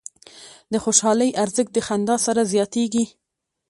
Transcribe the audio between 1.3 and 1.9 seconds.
ارزښت د